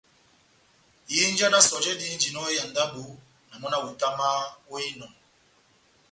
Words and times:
Ihinja 1.11 1.47
d́ 1.53 1.61
sɔjɛ 1.69 1.91
dihínjinɔ 1.99 2.39
ó 2.45 2.47
hé 2.47 2.51
ya 2.57 2.65
ndábo, 2.71 3.01
na 3.49 3.55
mɔ́ 3.61 3.69
na 3.71 3.77
hutamahá 3.83 4.41
ó 4.71 4.75
ya 4.81 4.87
inɔngɔ. 4.91 5.17